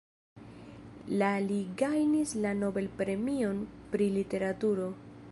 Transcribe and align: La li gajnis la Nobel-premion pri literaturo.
La 1.21 1.27
li 1.49 1.57
gajnis 1.81 2.33
la 2.45 2.53
Nobel-premion 2.61 3.59
pri 3.93 4.07
literaturo. 4.17 4.89